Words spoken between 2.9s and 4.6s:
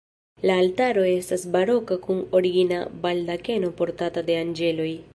baldakeno portata de